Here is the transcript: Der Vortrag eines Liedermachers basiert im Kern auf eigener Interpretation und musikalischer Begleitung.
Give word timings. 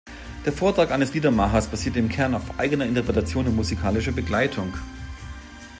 Der 0.47 0.51
Vortrag 0.51 0.89
eines 0.89 1.13
Liedermachers 1.13 1.67
basiert 1.67 1.95
im 1.95 2.09
Kern 2.09 2.33
auf 2.33 2.57
eigener 2.59 2.87
Interpretation 2.87 3.45
und 3.45 3.55
musikalischer 3.55 4.11
Begleitung. 4.11 4.73